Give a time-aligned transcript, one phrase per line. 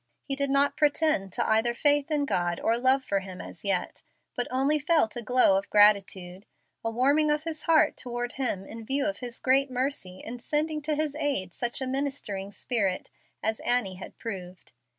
[0.23, 4.01] He did not pretend to either faith in God or love for Him as yet,
[4.35, 6.47] but only felt a glow of gratitude,
[6.83, 10.81] a warming of his heart toward Him in view of His great mercy in sending
[10.81, 13.11] to his aid such a ministering spirit
[13.43, 14.73] as Annie had proved.